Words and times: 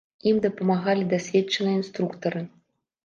Ім 0.29 0.37
дапамагалі 0.45 1.03
дасведчаныя 1.13 1.77
інструктары. 1.81 2.41